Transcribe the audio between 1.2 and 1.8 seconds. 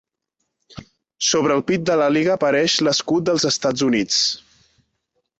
Sobre el